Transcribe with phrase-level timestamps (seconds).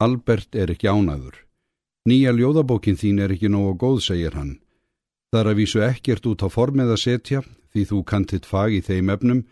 [0.00, 1.34] Albert er ekki ánaður.
[2.08, 4.54] Nýja ljóðabókin þín er ekki nógu góð, segir hann.
[5.28, 8.80] Það er að vísu ekkert út á formið að setja, því þú kantitt fag í
[8.80, 9.42] þeim efnum,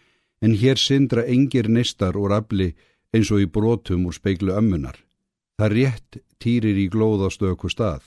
[0.41, 2.71] en hér syndra engir neistar úr afli
[3.13, 4.97] eins og í brotum úr speiklu ömmunar.
[5.61, 8.03] Það rétt týrir í glóðastöku stað.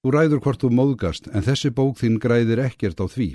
[0.00, 3.34] Þú ræður hvort þú móðgast, en þessi bók þín græðir ekkert á því.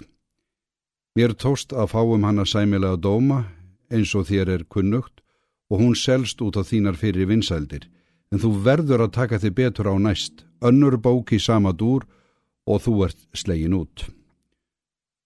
[1.19, 3.43] Mér tóst að fáum hann að sæmilega dóma,
[3.91, 5.24] eins og þér er kunnugt,
[5.71, 7.87] og hún selst út á þínar fyrir vinsældir,
[8.31, 12.05] en þú verður að taka þig betur á næst, önnur bók í sama dúr
[12.65, 14.05] og þú ert slegin út.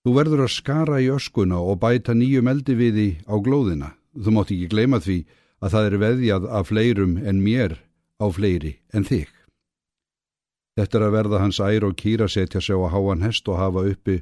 [0.03, 3.89] Þú verður að skara í öskuna og bæta nýjum eldi við því á glóðina.
[4.15, 5.17] Þú mátt ekki gleyma því
[5.59, 7.75] að það er veðjað af fleirum en mér
[8.19, 9.27] á fleiri en þig.
[10.79, 13.83] Þetta er að verða hans ær og kýra setja sig á háan hest og hafa
[13.91, 14.21] uppi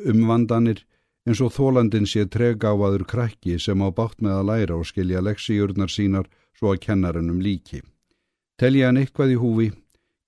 [0.00, 0.84] umvandanir
[1.28, 5.92] eins og þólandin sé tregáfaður krakki sem á bátt með að læra og skilja leksíurnar
[5.92, 7.82] sínar svo að kennarinnum líki.
[8.58, 9.68] Telja hann eitthvað í húfi,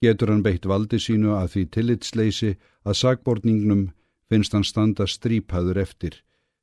[0.05, 2.53] getur hann beitt valdi sínu að því tillitsleysi
[2.85, 3.89] að sagbortningnum
[4.29, 6.21] finnst hann standa strípaður eftir,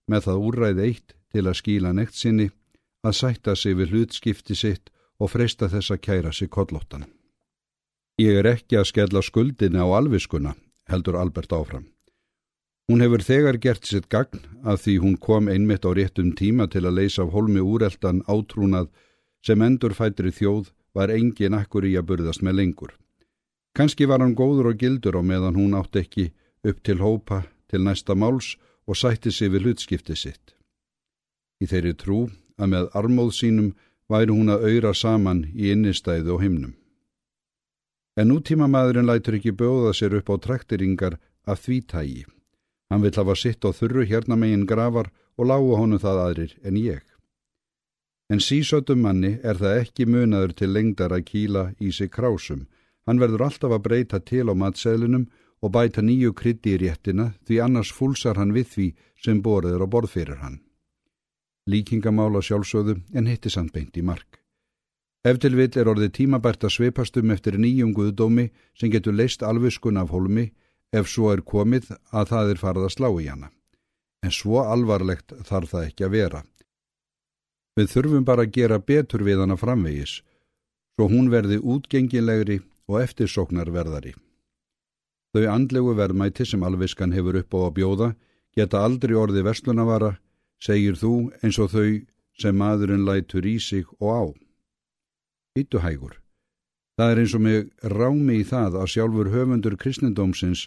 [0.08, 2.48] með það úrræð eitt til að skíla nekt sinni,
[3.04, 7.10] að sætta sig við hlutskipti sitt og freysta þess að kæra sig kollóttan.
[8.22, 10.56] Ég er ekki að skella skuldinni á alviskuna,
[10.90, 11.86] heldur Albert áfram.
[12.88, 16.86] Hún hefur þegar gert sitt gagn að því hún kom einmitt á réttum tíma til
[16.88, 18.88] að leysa af holmi úreldan átrúnað
[19.44, 22.94] sem endur fættri þjóð var engin akkur í að burðast með lengur.
[23.76, 26.30] Kanski var hann góður og gildur og meðan hún átt ekki
[26.64, 28.56] upp til hópa til næsta máls
[28.88, 30.56] og sætti sig við hlutskipti sitt.
[31.60, 32.22] Í þeirri trú
[32.56, 33.74] að með armóð sínum
[34.08, 36.74] væri hún að auðra saman í innistæðu og himnum.
[38.16, 42.26] En nútíma maðurinn lætur ekki bjóða sér upp á traktiringar af því tægi.
[42.90, 46.78] Hann vill hafa sitt á þurru hérna megin gravar og lágu honum það aðrir en
[46.80, 47.04] ég.
[48.32, 52.68] En sísötum manni er það ekki munaður til lengdar að kýla í sig krásum.
[53.08, 55.28] Hann verður alltaf að breyta til á matseðlunum
[55.64, 58.88] og bæta nýju krytti í réttina því annars fúlsar hann við því
[59.24, 60.60] sem borður á borð fyrir hann.
[61.68, 64.40] Líkingamála sjálfsögðu en hitti samt beint í mark.
[65.28, 68.50] Eftir vil er orðið tímabært að sveipastum eftir nýjum guðdómi
[68.80, 70.52] sem getur leist alviskun af holmi
[70.96, 73.50] ef svo er komið að það er farið að slá í hana.
[74.26, 76.44] En svo alvarlegt þarf það ekki að vera.
[77.78, 80.22] Við þurfum bara að gera betur við hana framvegis,
[80.96, 84.16] svo hún verði útgengilegri og eftirsóknarverðari.
[85.36, 88.10] Þau andlegu verðmæti sem alviskan hefur upp á að bjóða
[88.58, 90.16] geta aldrei orði verslunavara,
[90.58, 91.90] segir þú eins og þau
[92.42, 94.24] sem maðurinn lætur í sig og á.
[95.58, 96.18] Ítu hægur.
[96.98, 100.64] Það er eins og mig rámi í það að sjálfur höfundur kristendómsins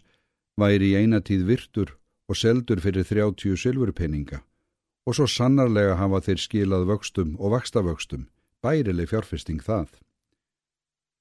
[0.60, 1.96] væri í einatíð virtur
[2.30, 4.44] og seldur fyrir 30 sylfurpenninga
[5.08, 8.28] og svo sannarlega hafa þeir skilað vöxtum og vakstavöxtum,
[8.62, 9.88] bærileg fjárfesting það.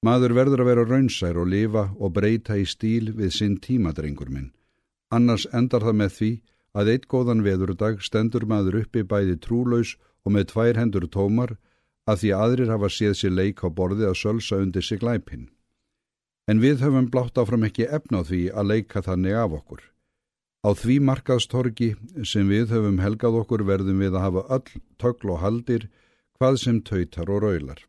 [0.06, 4.52] Maður verður að vera raunsær og lifa og breyta í stíl við sinn tímadrengur minn.
[5.10, 6.30] Annars endar það með því
[6.78, 11.56] að eitt góðan veðurdag stendur maður uppi bæði trúlaus og með tvær hendur tómar
[12.10, 15.48] að því aðrir hafa séð sér leik á borði að sölsa undir sig glæpinn.
[16.50, 19.82] En við höfum blátt áfram ekki efna á því að leika þannig af okkur.
[20.66, 21.90] Á því markaðstorgi
[22.26, 25.86] sem við höfum helgað okkur verðum við að hafa öll tögl og haldir
[26.40, 27.80] hvað sem tautar og raular.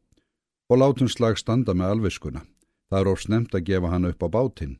[0.69, 2.45] Og látum slag standa með alviskuna.
[2.91, 4.77] Það er of snemt að gefa hann upp á bátinn.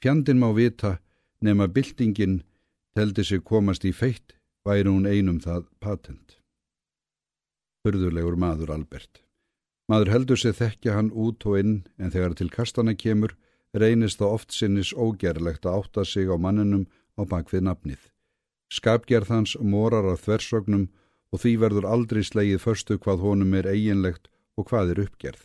[0.00, 0.98] Fjandin má vita
[1.40, 2.42] nema byltingin
[2.96, 6.39] teldi sig komast í feitt væri hún einum það patent.
[7.86, 9.22] Hörðulegur maður Albert.
[9.88, 13.32] Maður heldur sig þekkja hann út og inn en þegar til kastana kemur
[13.72, 16.84] reynist það oft sinnis ógerlegt að átta sig á manninum
[17.16, 18.02] á bakvið nafnið.
[18.70, 20.90] Skapgerð hans morar af þversögnum
[21.32, 24.28] og því verður aldrei slegið förstu hvað honum er eiginlegt
[24.60, 25.42] og hvað er uppgerð.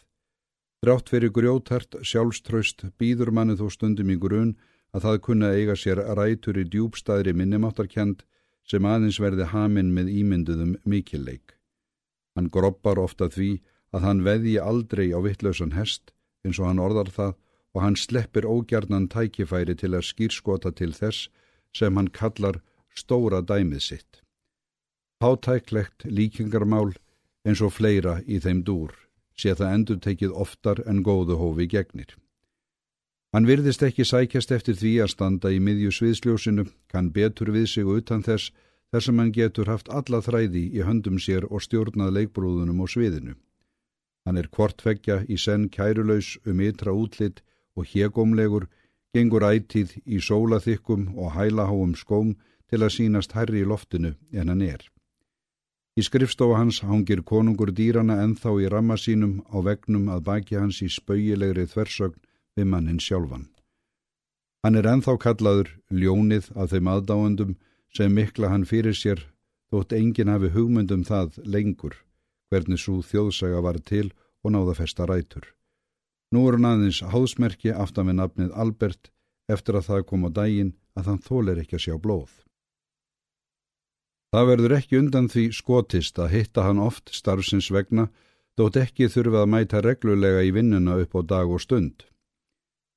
[0.83, 4.57] Drátt fyrir grjótart, sjálfströst, býður manni þó stundum í grun
[4.93, 8.25] að það kunna eiga sér rætur í djúbstæðri minnumáttarkend
[8.67, 11.54] sem aðeins verði haminn með ímynduðum mikilleik.
[12.35, 13.49] Hann groppar ofta því
[13.95, 16.11] að hann veði aldrei á vittlausan hest
[16.45, 17.33] eins og hann orðar það
[17.75, 21.29] og hann sleppir ógjarnan tækifæri til að skýrskota til þess
[21.75, 22.61] sem hann kallar
[22.95, 24.21] stóra dæmið sitt.
[25.23, 26.93] Hátæklegt líkingarmál
[27.47, 28.93] eins og fleira í þeim dúr
[29.35, 32.15] sé það endur tekið oftar en góðu hófi gegnir.
[33.35, 37.83] Hann virðist ekki sækjast eftir því að standa í miðju sviðsljósinu, kann betur við sig
[37.83, 38.53] utan þess
[38.95, 43.33] þar sem hann getur haft alla þræði í höndum sér og stjórnað leikbrúðunum og sviðinu.
[44.23, 47.41] Hann er kvortveggja í senn kærulaus um ytra útlitt
[47.75, 48.69] og hégómlegur,
[49.11, 52.37] gengur ætið í sólaþykkum og hælaháum skóm
[52.71, 54.87] til að sínast herri í loftinu en hann er.
[55.99, 60.79] Í skrifstofa hans hangir konungur dýrana enþá í ramma sínum á vegnum að baki hans
[60.87, 62.23] í spauilegri þversögn
[62.55, 63.49] við mannin sjálfan.
[64.63, 67.55] Hann er enþá kallaður ljónið af þeim aðdáendum
[67.95, 69.23] sem mikla hann fyrir sér
[69.71, 71.95] þótt enginn hafi hugmyndum það lengur
[72.51, 74.09] hvernig svo þjóðsaga var til
[74.45, 75.45] og náða festa rætur.
[76.33, 79.11] Nú er hann aðeins háðsmerki aftan við nafnið Albert
[79.51, 82.31] eftir að það kom á daginn að hann þóler ekki að sjá blóð.
[84.35, 88.09] Það verður ekki undan því skotist að hitta hann oft starfsins vegna,
[88.59, 92.03] þótt ekki þurfa að mæta reglulega í vinnuna upp á dag og stund.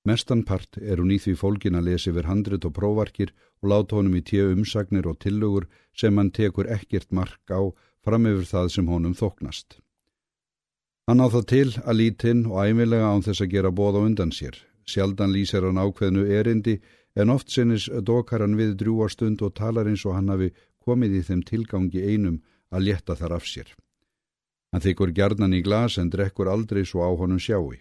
[0.09, 4.17] Mestanpart er hún í því fólkin að lesi ver handrit og prófarkir og láta honum
[4.17, 7.61] í tíu umsagnir og tillögur sem hann tekur ekkert mark á
[8.05, 9.81] fram yfir það sem honum þoknast.
[11.09, 14.33] Hann á það til að lítinn og æmilega án þess að gera bóð á undan
[14.33, 14.57] sér.
[14.89, 16.79] Sjaldan lýsir hann ákveðnu erindi
[17.17, 20.53] en oft sinnis dokar hann við drjúastund og talar eins og hann hafi
[20.85, 22.41] komið í þeim tilgangi einum
[22.73, 23.75] að létta þar af sér.
[24.73, 27.73] Hann þykkur gerðnan í glas en drekkur aldrei svo á honum sjáu.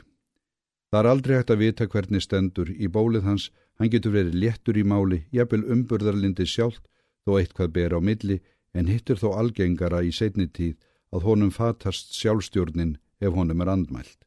[0.92, 4.78] Það er aldrei hægt að vita hvernig stendur í bólið hans, hann getur verið léttur
[4.80, 6.86] í máli, jafnvel umburðarlindi sjálft
[7.28, 8.40] þó eitthvað ber á milli
[8.74, 10.78] en hittur þó algengara í setni tíð
[11.12, 14.20] að honum fatast sjálfstjórnin ef honum er andmælt.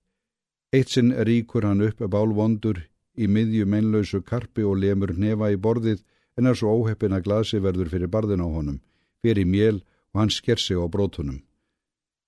[0.72, 2.84] Eitt sinn ríkur hann upp bálvondur
[3.16, 6.04] í miðju meinlausu karpi og lemur nefa í borðið
[6.38, 8.80] en er svo óheppin að glasi verður fyrir barðin á honum,
[9.24, 9.80] fyrir mjöl
[10.12, 11.40] og hann sker sig á brótunum.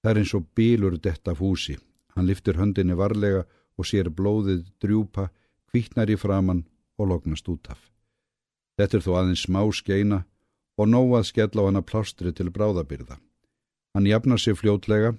[0.02, 1.76] Það er eins og bílur detta fúsi.
[2.16, 3.44] Hann liftir höndinni varlega
[3.78, 5.30] og sér blóðið drjúpa,
[5.70, 6.64] kvítnar í framann
[6.98, 7.80] og lognast út af.
[8.78, 10.22] Þetta er þó aðeins smá skeina
[10.80, 13.18] og nóað skella á hana plástri til bráðabyrða.
[13.94, 15.14] Hann jafnar sig fljótlega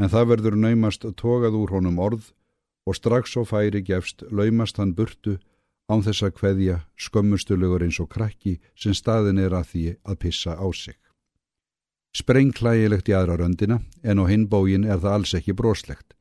[0.00, 2.32] en það verður naumast tókað úr honum orð
[2.86, 5.36] og strax og færi gefst laumast hann burtu
[5.90, 10.56] án þess að hveðja skömmustulugur eins og krakki sem staðin er að því að pissa
[10.58, 10.96] á sig.
[12.16, 16.15] Sprengklægilegt í aðra röndina en á hinbógin er það alls ekki broslegt.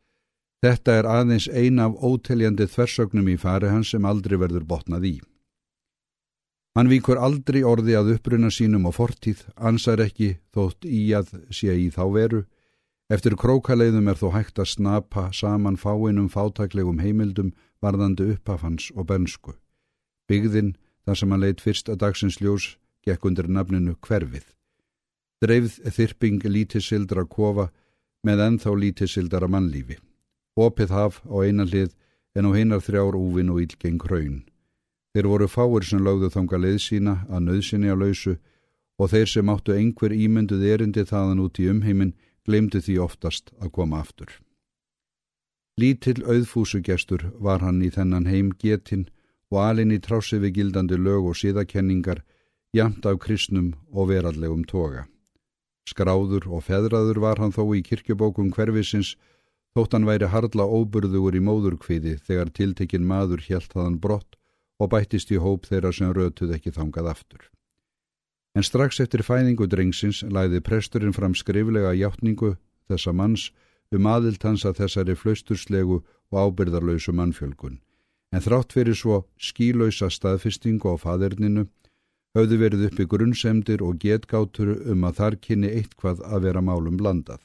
[0.63, 5.15] Þetta er aðeins ein af óteljandi þversögnum í fari hans sem aldrei verður botnað í.
[6.75, 11.71] Hann víkur aldrei orði að uppruna sínum og fortíð, ansar ekki þótt í að sé
[11.71, 12.41] í þá veru.
[13.07, 19.53] Eftir krókaleiðum er þó hægt að snapa saman fáinum fátaklegum heimildum varðandi upphafans og bensku.
[20.27, 20.73] Byggðinn,
[21.05, 22.75] þar sem hann leitt fyrst að dagsins ljós,
[23.05, 24.49] gekk undir nafninu Hverfið.
[25.43, 27.69] Dreifð þyrping lítisildra kofa
[28.25, 29.99] með ennþá lítisildara mannlífi.
[30.55, 31.95] Opið haf á einan hlið
[32.35, 34.43] en á hinnar þrjár úvin og ílgeng hraun.
[35.15, 38.37] Þeir voru fáir sem lögðu þanga leið sína að nöðsynni á lausu
[38.99, 42.15] og þeir sem áttu einhver ímynduð erindi þaðan út í umheimin
[42.47, 44.31] glemdi því oftast að koma aftur.
[45.79, 49.09] Lítill auðfúsugestur var hann í þennan heim getinn
[49.51, 52.23] og alin í trási við gildandi lög og síðakenningar,
[52.75, 55.05] jamt af kristnum og verallegum toga.
[55.85, 59.15] Skráður og feðraður var hann þó í kirkjubókum hverfisins,
[59.75, 64.39] þótt hann væri hardla óburðugur í móðurkviði þegar tiltekinn maður hjælt þaðan brott
[64.79, 67.43] og bættist í hóp þeirra sem rötuð ekki þangað aftur.
[68.55, 72.55] En strax eftir fæðingu drengsins læði presturinn fram skriflega hjáttningu
[72.87, 73.49] þessa manns
[73.91, 75.97] um aðilt hans að þessari flausturslegu
[76.31, 77.81] og ábyrðarlausu mannfjölgun,
[78.31, 81.67] en þrátt fyrir svo skílausa staðfestingu á faderninu
[82.35, 87.43] höfðu verið uppi grunnsemdir og getgátur um að þar kynni eitthvað að vera málum blandað.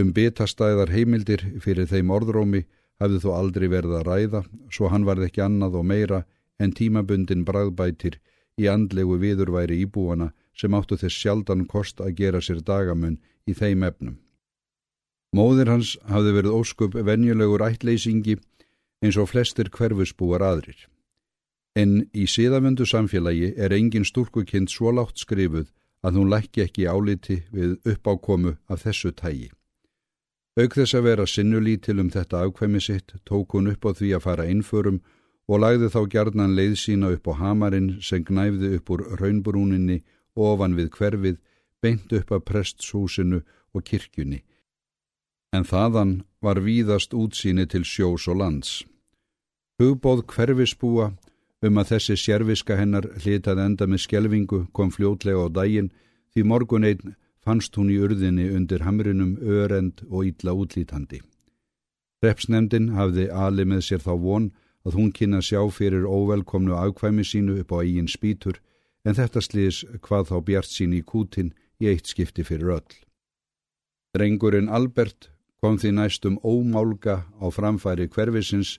[0.00, 2.64] Um bitastæðar heimildir fyrir þeim orðrómi
[3.02, 4.40] hafði þó aldrei verið að ræða,
[4.70, 6.24] svo hann varð ekki annað og meira
[6.58, 8.18] en tímabundin bræðbætir
[8.58, 13.86] í andlegu viðurværi íbúana sem áttu þess sjaldan kost að gera sér dagamun í þeim
[13.86, 14.18] efnum.
[15.34, 18.36] Móðir hans hafði verið óskup venjulegur ættleysingi
[19.02, 20.78] eins og flestir hverfusbúar aðrir.
[21.74, 25.72] En í síðavöndu samfélagi er engin stúrkukind svo látt skrifuð
[26.06, 29.50] að hún lækki ekki áliti við uppákomu af þessu tægi.
[30.60, 34.24] Auk þess að vera sinnulítil um þetta afkvæmi sitt tók hún upp á því að
[34.28, 35.02] fara einförum
[35.50, 40.00] og lagði þá gjarnan leið sína upp á hamarinn sem gnæfði upp úr raunbrúninni
[40.34, 41.36] ofan við hverfið,
[41.82, 43.42] beint upp að prestshúsinu
[43.74, 44.44] og kirkjunni
[45.54, 48.70] en þaðan var víðast útsýni til sjós og lands.
[49.78, 51.12] Hugbóð hverfisbúa
[51.64, 55.92] um að þessi sérviska hennar hlitað enda með skjelvingu kom fljótlega á daginn
[56.34, 61.20] því morgun einn fannst hún í urðinni undir hamrinum örend og ítla útlítandi.
[62.24, 64.52] Repsnemdin hafði ali með sér þá von
[64.84, 68.60] að hún kynna sjá fyrir óvelkomnu afkvæmi sínu upp á eigin spítur
[69.04, 72.96] en þetta slís hvað þá bjart sín í kútin í eitt skipti fyrir öll.
[74.16, 78.78] Drengurinn Albert kom því næstum ómálga á framfæri hverfisins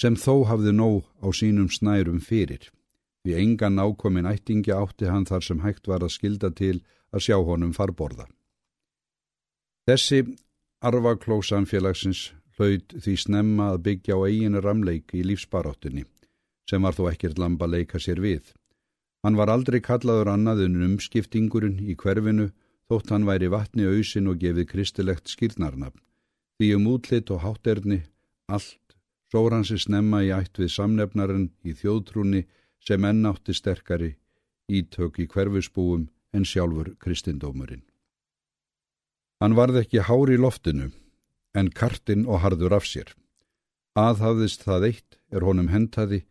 [0.00, 2.70] sem þó hafði nóg á sínum snærum fyrir.
[3.24, 6.82] Því engan ákomin ættingi átti hann þar sem hægt var að skilda til
[7.16, 8.26] að sjá honum farborða.
[9.88, 10.22] Þessi
[10.84, 16.04] arvakló samfélagsins hlaut því snemma að byggja á eiginu ramleik í lífsbaráttunni,
[16.68, 18.52] sem var þó ekkert lamba leika sér við.
[19.24, 22.50] Hann var aldrei kallaður annað en umskiptingurinn í hverfinu,
[22.88, 26.02] þótt hann væri vatni auðsin og gefið kristilegt skýrnarnafn.
[26.56, 28.04] Því um útlitt og hátterni,
[28.48, 28.96] allt,
[29.32, 32.46] sór hansi snemma í ætt við samnefnarinn í þjóðtrúni
[32.86, 34.14] sem ennátti sterkari
[34.66, 36.06] ítök í hverfusbúum
[36.36, 37.84] en sjálfur kristindómurinn.
[39.40, 40.90] Hann varð ekki hár í loftinu,
[41.56, 43.12] en kartinn og harður af sér.
[43.96, 46.22] Aðhafðist það eitt er honum hentaði,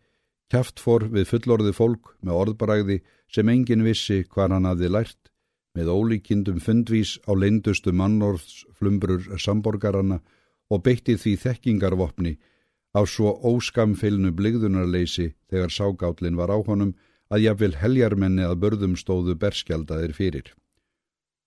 [0.54, 3.00] kæft fór við fullorði fólk með orðbræði
[3.34, 5.32] sem engin vissi hvar hann hafði lært,
[5.76, 10.22] með ólíkindum fundvís á leindustu mannorðsflumbrur samborgarana
[10.72, 12.38] og beitti því þekkingarvopni
[12.96, 16.96] á svo óskamfilnu bligðunarleysi þegar ságállin var á honum
[17.34, 20.54] að jafnvel heljarmenni að börðum stóðu berskjaldaðir fyrir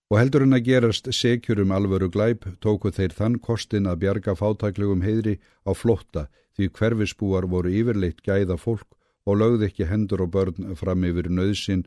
[0.09, 4.35] og heldur en að gerast sekjur um alvöru glæp tóku þeir þann kostin að bjarga
[4.41, 5.37] fátæklegum heidri
[5.69, 8.97] á flotta því hverfisbúar voru yfirleitt gæða fólk
[9.29, 11.85] og lögði ekki hendur og börn fram yfir nöðsin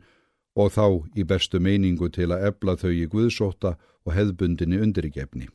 [0.54, 0.86] og þá
[1.18, 5.48] í bestu meiningu til að ebla þau í guðsóta og hefðbundinni undirigefni.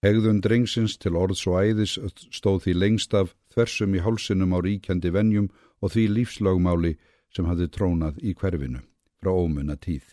[0.00, 1.98] Hegðun drengsins til orðs og æðis
[2.32, 5.50] stóð því lengst af þversum í hálsinum á ríkjandi venjum
[5.84, 6.94] og því lífslögmáli
[7.34, 8.82] sem hafði trónað í hverfinu
[9.20, 10.06] frá ómunna tíð.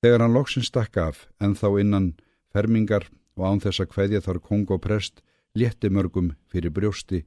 [0.00, 2.12] Þegar hann loksinn stakk af, en þá innan
[2.52, 5.20] fermingar og án þess að hveðja þar kong og prest,
[5.56, 7.24] létti mörgum fyrir brjósti,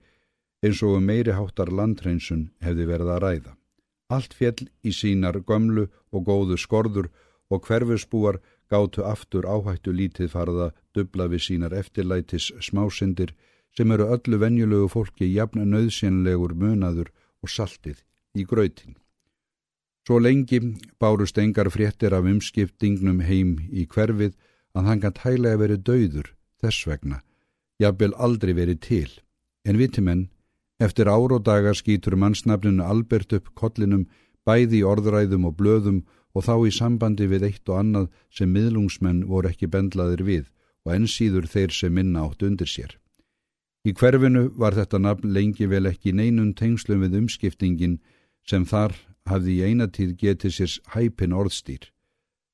[0.63, 3.53] eins og um meiri háttar landreinsun hefði verið að ræða.
[4.13, 7.09] Allt fjell í sínar gömlu og góðu skorður
[7.49, 8.39] og hverfusbúar
[8.71, 13.35] gátu aftur áhættu lítið farða dubla við sínar eftirlætis smásindir
[13.75, 17.11] sem eru öllu venjulegu fólki jafna nöðsynlegur munaður
[17.43, 18.01] og saltið
[18.33, 18.95] í gröytin.
[20.03, 20.59] Svo lengi
[20.99, 24.33] bárust engar fréttir af umskiptingnum heim í hverfið
[24.75, 26.31] að hann kann tælega verið dauður
[26.63, 27.21] þess vegna,
[27.79, 29.11] jafnvel aldrei verið til.
[29.63, 30.27] En vitimenn,
[30.79, 34.09] eftir ár og dagar skýtur mannsnafninu Albert upp kollinum
[34.43, 36.01] bæði í orðræðum og blöðum
[36.33, 40.49] og þá í sambandi við eitt og annað sem miðlungsmenn voru ekki bendlaðir við
[40.83, 42.97] og ensýður þeir sem minna átt undir sér.
[43.87, 47.99] Í hverfinu var þetta nafn lengi vel ekki neinun tengslum við umskiptingin
[48.49, 48.95] sem þar
[49.29, 51.89] hafði í einatíð getið sér hæpin orðstýr.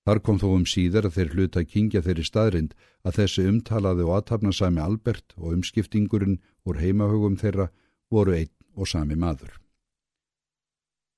[0.05, 4.05] Þar kom þó um síðar að þeir hluta að kingja þeirri staðrind að þessi umtalaði
[4.07, 7.69] og aðtapna sami Albert og umskiptingurinn úr heimahögum þeirra
[8.09, 9.51] voru einn og sami maður.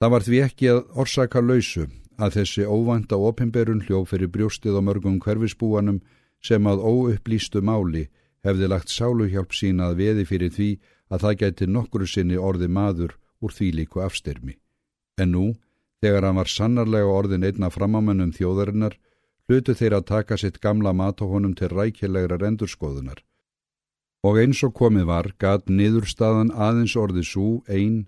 [0.01, 1.85] Það var því ekki að orsaka lausu
[2.17, 6.01] að þessi óvænta opimberun hljóf fyrir brjóstið og mörgum hverfisbúanum
[6.41, 8.07] sem að óupplýstu máli
[8.45, 10.69] hefði lagt sáluhjálp sína að veði fyrir því
[11.13, 14.57] að það gæti nokkru sinni orði maður úr því líku afstyrmi.
[15.17, 15.45] En nú,
[16.01, 18.97] þegar hann var sannarlega orðin einna framámennum þjóðarinnar,
[19.49, 23.19] hlutu þeir að taka sitt gamla mat á honum til rækilegra rendurskoðunar.
[24.23, 28.05] Og eins og komið var, gat niðurstaðan aðeins orði svo einn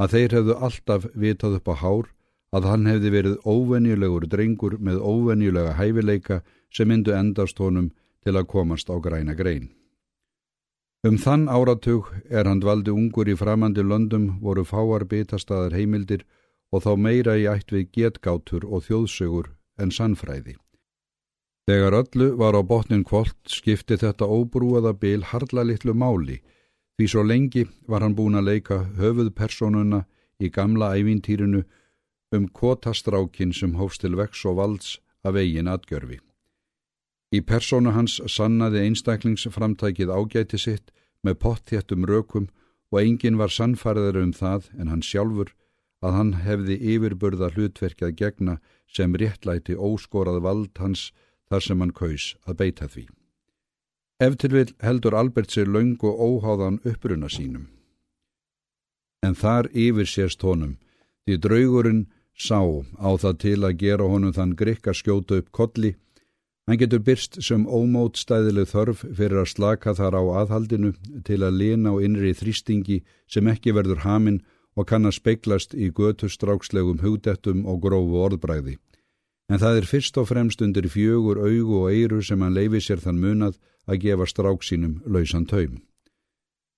[0.00, 2.12] að þeir hefðu alltaf vitað upp á hár
[2.56, 7.90] að hann hefði verið óvenjulegur drengur með óvenjulega hæfileika sem myndu endast honum
[8.24, 9.70] til að komast á græna grein.
[11.00, 16.26] Um þann áratug er hann dvaldi ungur í framandi löndum voru fáar betastaðar heimildir
[16.72, 19.48] og þá meira í ætt við getgátur og þjóðsögur
[19.80, 20.58] en sannfræði.
[21.64, 26.42] Þegar öllu var á botnin kvöld skipti þetta óbrúaða bil hardla litlu máli
[27.00, 30.04] því svo lengi var hann búin að leika höfuðpersonuna
[30.36, 31.64] í gamla ævintýrinu
[32.36, 36.20] um kotastrákin sem hófst til vex og valds af eigin atgjörfi.
[37.30, 40.90] Í persónu hans sannaði einstaklingsframtækið ágæti sitt
[41.22, 42.48] með pottjættum rökum
[42.90, 45.52] og engin var sannfærðar um það en hann sjálfur
[46.02, 48.58] að hann hefði yfirburða hlutverkjað gegna
[48.90, 51.10] sem réttlæti óskorað vald hans
[51.50, 53.06] þar sem hann kaus að beita því.
[54.20, 57.68] Eftirvill heldur Albert sér laung og óháðan uppruna sínum.
[59.22, 60.76] En þar yfir sérst honum,
[61.24, 62.60] því draugurinn sá
[62.98, 65.94] á það til að gera honum þann grikka skjóta upp kolli,
[66.70, 70.92] hann getur byrst sem ómótstæðileg þörf fyrir að slaka þar á aðhaldinu
[71.26, 74.38] til að lena á innri þrýstingi sem ekki verður haminn
[74.78, 78.76] og kann að speiklast í götustrákslegum hugdettum og grófu orðbræði.
[79.50, 83.02] En það er fyrst og fremst undir fjögur augu og eiru sem hann leifi sér
[83.02, 83.58] þann munað
[83.90, 85.80] að gefa strák sínum lausan taum.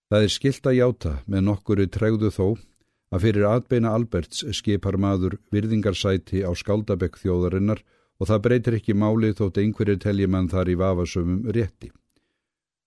[0.09, 2.47] Það er skilt að játa með nokkuru tregðu þó
[3.13, 7.85] að fyrir atbeina Alberts skipar maður virðingarsæti á skaldabekk þjóðarinnar
[8.23, 11.91] og það breytir ekki máli þótt einhverju telji mann þar í vafasöfum rétti.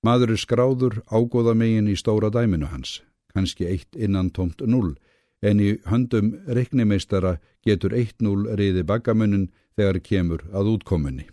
[0.07, 3.01] Maður er skráður ágóða megin í stóra dæminu hans,
[3.35, 4.93] kannski eitt innan tómt null,
[5.43, 7.35] en í höndum reiknimeistara
[7.67, 11.27] getur eitt null riði bagamunnin þegar kemur að útkomunni.